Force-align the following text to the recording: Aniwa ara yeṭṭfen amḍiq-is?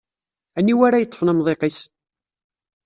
Aniwa 0.57 0.83
ara 0.87 1.01
yeṭṭfen 1.03 1.31
amḍiq-is? 1.31 1.79